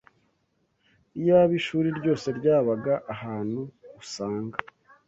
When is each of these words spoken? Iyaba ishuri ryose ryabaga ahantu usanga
Iyaba 1.19 1.53
ishuri 1.59 1.87
ryose 1.99 2.27
ryabaga 2.39 2.93
ahantu 3.13 3.61
usanga 4.01 4.57